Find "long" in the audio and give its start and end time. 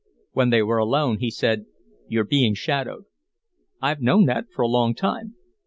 4.67-4.95